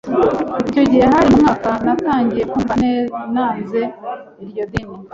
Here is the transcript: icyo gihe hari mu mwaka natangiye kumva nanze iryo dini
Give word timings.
icyo 0.69 0.83
gihe 0.89 1.05
hari 1.13 1.27
mu 1.31 1.39
mwaka 1.43 1.69
natangiye 1.85 2.43
kumva 2.51 2.73
nanze 3.33 3.81
iryo 4.43 4.63
dini 4.71 4.95